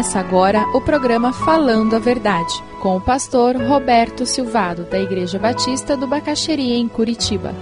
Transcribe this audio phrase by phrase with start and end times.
[0.00, 5.94] Começa agora o programa Falando a Verdade, com o pastor Roberto Silvado, da Igreja Batista
[5.94, 7.54] do Bacaxeria, em Curitiba.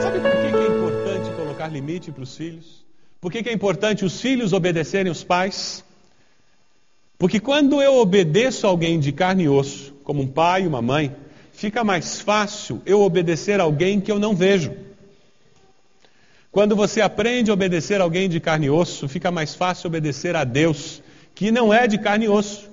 [0.00, 2.84] Sabe por que é importante colocar limite para os filhos?
[3.20, 5.84] Por que é importante os filhos obedecerem os pais?
[7.16, 11.14] Porque quando eu obedeço alguém de carne e osso, como um pai e uma mãe,
[11.62, 14.72] fica mais fácil eu obedecer alguém que eu não vejo.
[16.50, 20.42] Quando você aprende a obedecer alguém de carne e osso, fica mais fácil obedecer a
[20.42, 21.00] Deus,
[21.36, 22.68] que não é de carne e osso,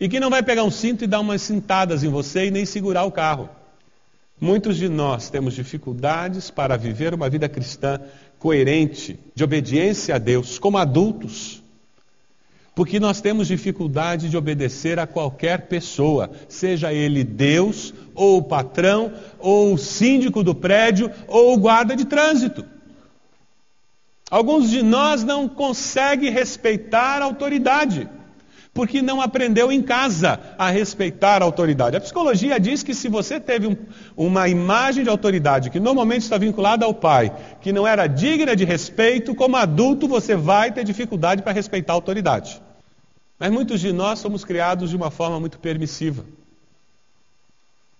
[0.00, 2.66] e que não vai pegar um cinto e dar umas cintadas em você e nem
[2.66, 3.48] segurar o carro.
[4.40, 8.00] Muitos de nós temos dificuldades para viver uma vida cristã
[8.36, 11.62] coerente, de obediência a Deus, como adultos.
[12.74, 19.12] Porque nós temos dificuldade de obedecer a qualquer pessoa, seja ele Deus, ou o patrão,
[19.38, 22.64] ou o síndico do prédio, ou o guarda de trânsito.
[24.28, 28.08] Alguns de nós não conseguem respeitar a autoridade,
[28.72, 31.96] porque não aprendeu em casa a respeitar a autoridade.
[31.96, 33.76] A psicologia diz que se você teve um,
[34.16, 38.64] uma imagem de autoridade que normalmente está vinculada ao pai, que não era digna de
[38.64, 42.63] respeito, como adulto você vai ter dificuldade para respeitar a autoridade.
[43.44, 46.24] Mas muitos de nós somos criados de uma forma muito permissiva.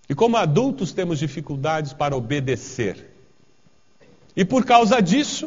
[0.09, 3.11] E como adultos temos dificuldades para obedecer.
[4.35, 5.47] E por causa disso,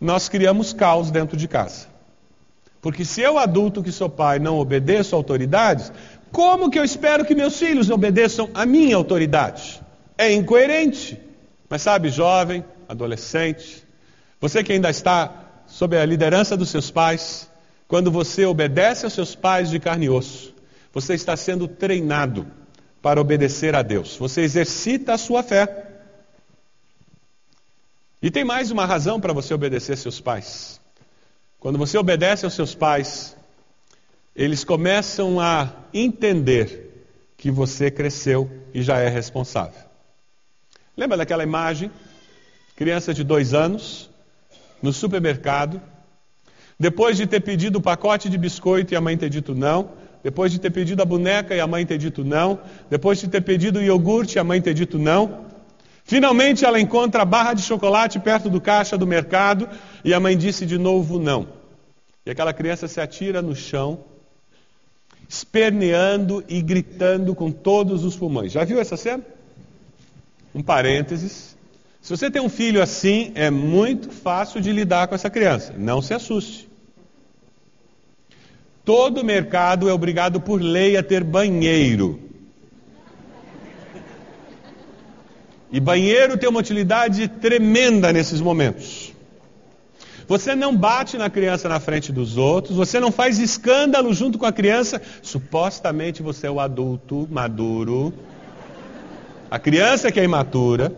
[0.00, 1.86] nós criamos caos dentro de casa.
[2.82, 5.92] Porque se eu, adulto que sou pai, não obedeço autoridades,
[6.32, 9.80] como que eu espero que meus filhos obedeçam a minha autoridade?
[10.18, 11.16] É incoerente.
[11.70, 13.86] Mas sabe, jovem, adolescente,
[14.40, 17.48] você que ainda está sob a liderança dos seus pais,
[17.88, 20.54] quando você obedece aos seus pais de carne e osso,
[20.92, 22.46] você está sendo treinado
[23.00, 24.16] para obedecer a Deus.
[24.16, 25.84] Você exercita a sua fé.
[28.20, 30.80] E tem mais uma razão para você obedecer seus pais.
[31.60, 33.36] Quando você obedece aos seus pais,
[34.34, 37.06] eles começam a entender
[37.36, 39.80] que você cresceu e já é responsável.
[40.96, 41.90] Lembra daquela imagem?
[42.74, 44.10] Criança de dois anos,
[44.82, 45.80] no supermercado,
[46.78, 49.90] depois de ter pedido o pacote de biscoito e a mãe ter dito não,
[50.22, 52.58] depois de ter pedido a boneca e a mãe ter dito não,
[52.90, 55.46] depois de ter pedido o iogurte e a mãe ter dito não,
[56.04, 59.68] finalmente ela encontra a barra de chocolate perto do caixa do mercado
[60.04, 61.46] e a mãe disse de novo não.
[62.26, 64.00] E aquela criança se atira no chão,
[65.28, 68.52] esperneando e gritando com todos os pulmões.
[68.52, 69.22] Já viu essa cena?
[70.54, 71.56] Um parênteses.
[72.02, 75.74] Se você tem um filho assim, é muito fácil de lidar com essa criança.
[75.76, 76.65] Não se assuste.
[78.86, 82.20] Todo mercado é obrigado por lei a ter banheiro.
[85.72, 89.12] E banheiro tem uma utilidade tremenda nesses momentos.
[90.28, 94.46] Você não bate na criança na frente dos outros, você não faz escândalo junto com
[94.46, 95.02] a criança.
[95.20, 98.14] Supostamente você é o adulto maduro.
[99.50, 100.94] A criança que é imatura.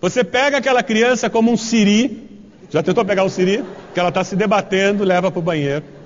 [0.00, 2.46] Você pega aquela criança como um siri.
[2.70, 3.62] Já tentou pegar um siri?
[3.92, 5.97] Que ela está se debatendo, leva para o banheiro.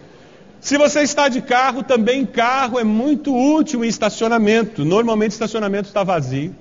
[0.63, 4.85] Se você está de carro, também carro é muito útil em estacionamento.
[4.85, 6.55] Normalmente estacionamento está vazio.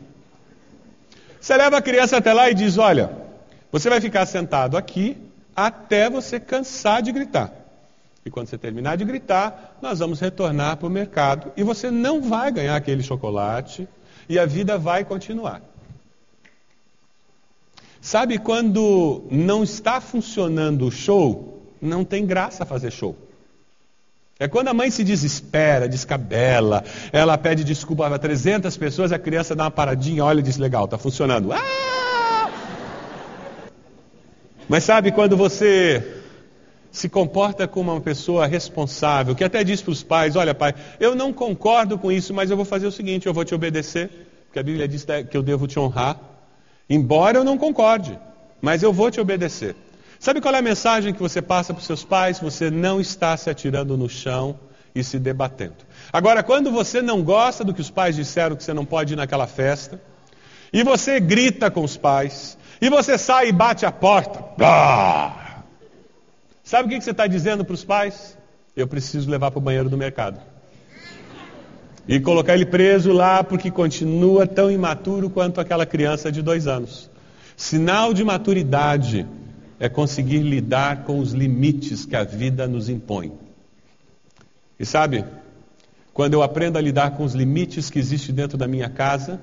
[1.39, 3.16] Você leva a criança até lá e diz: Olha,
[3.72, 5.16] você vai ficar sentado aqui
[5.56, 7.53] até você cansar de gritar.
[8.25, 12.23] E quando você terminar de gritar, nós vamos retornar para o mercado e você não
[12.23, 13.88] vai ganhar aquele chocolate
[14.28, 15.62] e a vida vai continuar.
[18.01, 23.16] Sabe quando não está funcionando o show, não tem graça fazer show.
[24.41, 29.56] É quando a mãe se desespera, descabela, ela pede desculpa para 300 pessoas, a criança
[29.56, 31.53] dá uma paradinha, olha e diz: legal, está funcionando.
[31.53, 32.50] Ah!
[34.68, 36.24] Mas sabe quando você
[36.92, 41.13] se comporta como uma pessoa responsável, que até diz para os pais: olha, pai, eu
[41.13, 44.10] não concordo com isso, mas eu vou fazer o seguinte: eu vou te obedecer,
[44.48, 46.19] porque a Bíblia diz que eu devo te honrar,
[46.89, 48.18] embora eu não concorde,
[48.60, 49.75] mas eu vou te obedecer.
[50.21, 52.39] Sabe qual é a mensagem que você passa para os seus pais?
[52.39, 54.59] Você não está se atirando no chão
[54.94, 55.77] e se debatendo.
[56.13, 59.15] Agora, quando você não gosta do que os pais disseram que você não pode ir
[59.15, 60.00] naquela festa,
[60.71, 65.63] e você grita com os pais, e você sai e bate a porta, ah!
[66.63, 68.38] sabe o que você está dizendo para os pais?
[68.77, 70.39] Eu preciso levar para o banheiro do mercado.
[72.07, 77.09] E colocar ele preso lá porque continua tão imaturo quanto aquela criança de dois anos.
[77.57, 79.27] Sinal de maturidade
[79.81, 83.33] é conseguir lidar com os limites que a vida nos impõe.
[84.80, 85.25] E sabe,
[86.13, 89.42] quando eu aprendo a lidar com os limites que existem dentro da minha casa,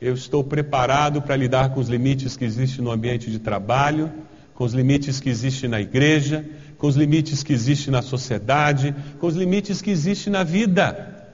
[0.00, 4.12] Eu estou preparado para lidar com os limites que existem no ambiente de trabalho,
[4.54, 6.44] com os limites que existem na igreja,
[6.78, 11.26] com os limites que existem na sociedade, com os limites que existem na vida.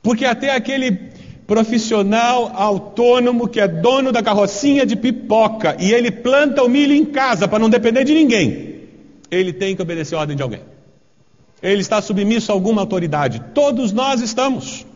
[0.00, 1.09] Porque até aquele
[1.50, 7.04] profissional autônomo que é dono da carrocinha de pipoca e ele planta o milho em
[7.04, 8.84] casa para não depender de ninguém,
[9.28, 10.60] ele tem que obedecer a ordem de alguém.
[11.60, 13.42] Ele está submisso a alguma autoridade.
[13.52, 14.86] Todos nós estamos.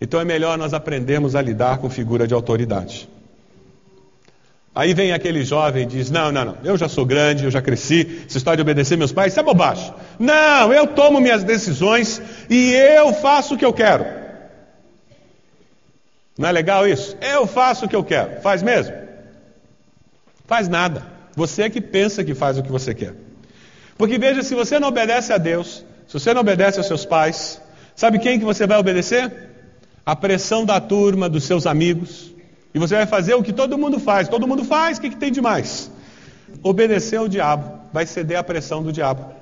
[0.00, 3.08] Então é melhor nós aprendermos a lidar com figura de autoridade.
[4.72, 7.60] Aí vem aquele jovem e diz: Não, não, não, eu já sou grande, eu já
[7.60, 9.92] cresci, essa história de obedecer meus pais, isso é bobagem.
[10.20, 14.23] Não, eu tomo minhas decisões e eu faço o que eu quero.
[16.36, 17.16] Não é legal isso?
[17.20, 18.40] Eu faço o que eu quero.
[18.40, 18.94] Faz mesmo?
[20.46, 21.06] Faz nada.
[21.36, 23.14] Você é que pensa que faz o que você quer.
[23.96, 27.60] Porque veja, se você não obedece a Deus, se você não obedece aos seus pais,
[27.94, 29.32] sabe quem que você vai obedecer?
[30.04, 32.32] A pressão da turma, dos seus amigos.
[32.74, 34.28] E você vai fazer o que todo mundo faz.
[34.28, 35.90] Todo mundo faz, o que, que tem de mais?
[36.62, 39.32] Obedecer ao diabo, vai ceder à pressão do diabo.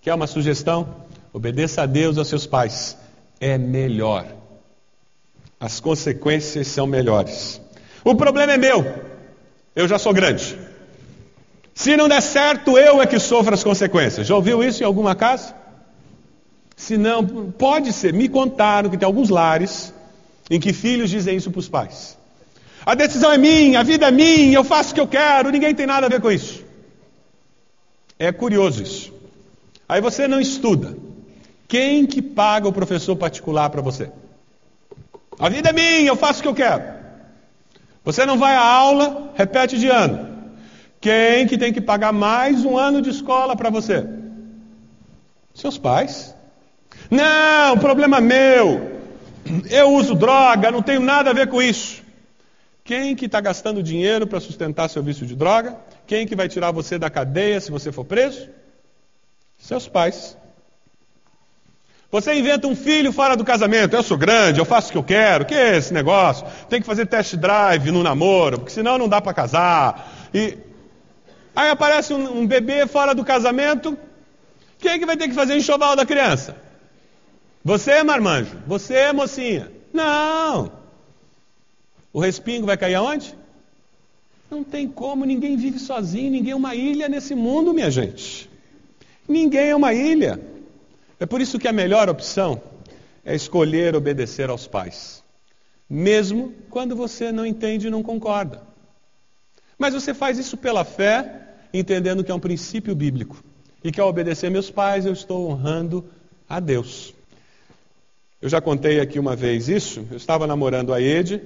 [0.00, 1.06] Quer uma sugestão?
[1.32, 2.96] Obedeça a Deus aos seus pais.
[3.40, 4.39] É melhor.
[5.60, 7.60] As consequências são melhores.
[8.02, 8.82] O problema é meu.
[9.76, 10.58] Eu já sou grande.
[11.74, 14.26] Se não der certo, eu é que sofro as consequências.
[14.26, 15.54] Já ouviu isso em alguma casa?
[16.74, 18.14] Se não, pode ser.
[18.14, 19.92] Me contaram que tem alguns lares
[20.50, 22.18] em que filhos dizem isso para os pais.
[22.84, 25.74] A decisão é minha, a vida é minha, eu faço o que eu quero, ninguém
[25.74, 26.64] tem nada a ver com isso.
[28.18, 29.12] É curioso isso.
[29.86, 30.96] Aí você não estuda.
[31.68, 34.10] Quem que paga o professor particular para você?
[35.40, 36.82] A vida é minha, eu faço o que eu quero.
[38.04, 40.28] Você não vai à aula, repete de ano.
[41.00, 44.06] Quem que tem que pagar mais um ano de escola para você?
[45.54, 46.36] Seus pais.
[47.10, 49.00] Não, problema meu.
[49.70, 52.02] Eu uso droga, não tenho nada a ver com isso.
[52.84, 55.78] Quem que está gastando dinheiro para sustentar seu vício de droga?
[56.06, 58.48] Quem que vai tirar você da cadeia se você for preso?
[59.58, 60.36] Seus pais.
[62.10, 63.94] Você inventa um filho fora do casamento.
[63.94, 65.44] Eu sou grande, eu faço o que eu quero.
[65.44, 66.46] Que é esse negócio?
[66.68, 70.28] Tem que fazer test drive no namoro, porque senão não dá para casar.
[70.34, 70.58] E
[71.54, 73.98] Aí aparece um, um bebê fora do casamento.
[74.78, 76.56] Quem é que vai ter que fazer enxoval da criança?
[77.64, 78.56] Você marmanjo?
[78.66, 79.70] Você mocinha?
[79.92, 80.72] Não.
[82.12, 83.34] O respingo vai cair aonde?
[84.50, 88.50] Não tem como, ninguém vive sozinho, ninguém é uma ilha nesse mundo, minha gente.
[89.28, 90.40] Ninguém é uma ilha.
[91.20, 92.62] É por isso que a melhor opção
[93.22, 95.22] é escolher obedecer aos pais,
[95.88, 98.62] mesmo quando você não entende e não concorda.
[99.78, 103.44] Mas você faz isso pela fé, entendendo que é um princípio bíblico.
[103.84, 106.04] E que ao obedecer meus pais, eu estou honrando
[106.48, 107.14] a Deus.
[108.40, 110.06] Eu já contei aqui uma vez isso.
[110.10, 111.42] Eu estava namorando a Ede,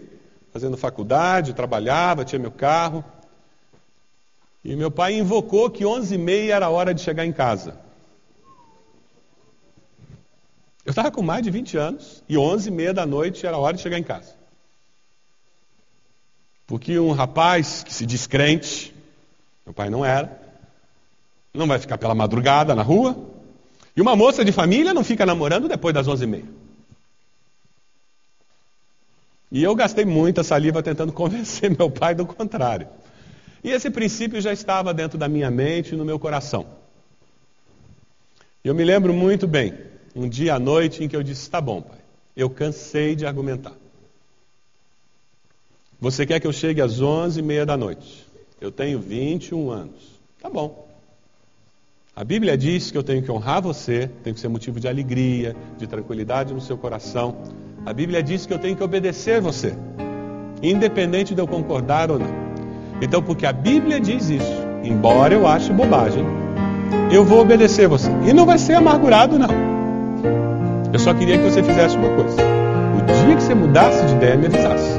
[0.53, 3.05] fazendo faculdade, trabalhava, tinha meu carro.
[4.65, 7.84] E meu pai invocou que 11h30 era a hora de chegar em casa.
[10.85, 13.83] Eu estava com mais de 20 anos e 11h30 da noite era a hora de
[13.83, 14.35] chegar em casa.
[16.67, 18.95] Porque um rapaz que se diz crente,
[19.65, 20.41] meu pai não era,
[21.53, 23.17] não vai ficar pela madrugada na rua,
[23.97, 26.45] e uma moça de família não fica namorando depois das onze e meia.
[29.53, 32.89] E eu gastei muita saliva tentando convencer meu pai do contrário.
[33.63, 36.67] E esse princípio já estava dentro da minha mente e no meu coração.
[38.63, 39.75] Eu me lembro muito bem,
[40.15, 41.99] um dia à noite em que eu disse: Tá bom, pai,
[42.37, 43.75] eu cansei de argumentar.
[46.01, 48.27] Você quer que eu chegue às onze e meia da noite?
[48.61, 50.21] Eu tenho 21 anos.
[50.41, 50.87] Tá bom.
[52.17, 55.57] A Bíblia diz que eu tenho que honrar você, tem que ser motivo de alegria,
[55.77, 57.37] de tranquilidade no seu coração.
[57.85, 59.75] A Bíblia diz que eu tenho que obedecer você,
[60.63, 62.45] independente de eu concordar ou não.
[63.03, 64.53] Então, porque a Bíblia diz isso,
[64.85, 66.25] embora eu ache bobagem,
[67.13, 68.11] eu vou obedecer você.
[68.25, 69.64] E não vai ser amargurado, não.
[70.93, 72.37] Eu só queria que você fizesse uma coisa.
[72.41, 74.94] O dia que você mudasse de ideia, me avisasse.